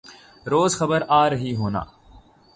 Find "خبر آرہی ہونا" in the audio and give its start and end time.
0.75-1.83